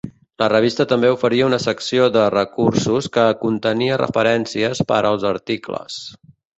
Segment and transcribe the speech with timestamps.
[0.43, 6.05] La revista també oferia una secció de "Recursos" que contenia referències per als articles.